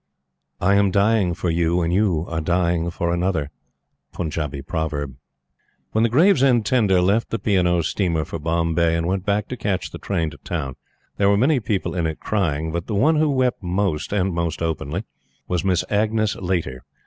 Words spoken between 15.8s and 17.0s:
Agnes Laiter.